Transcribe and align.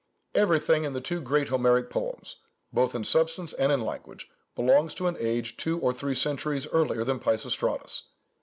Everything 0.33 0.83
in 0.83 0.93
the 0.93 0.99
two 0.99 1.21
great 1.21 1.49
Homeric 1.49 1.87
poems, 1.91 2.37
both 2.73 2.95
in 2.95 3.03
substance 3.03 3.53
and 3.53 3.71
in 3.71 3.81
language, 3.81 4.31
belongs 4.55 4.95
to 4.95 5.05
an 5.05 5.15
age 5.19 5.57
two 5.57 5.77
or 5.79 5.93
three 5.93 6.15
centuries 6.15 6.67
earlier 6.69 7.03
than 7.03 7.19
Peisistratus. 7.19 8.05